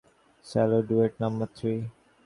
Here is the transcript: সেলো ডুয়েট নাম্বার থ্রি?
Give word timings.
সেলো 0.45 0.77
ডুয়েট 0.87 1.13
নাম্বার 1.21 1.49
থ্রি? 1.57 1.73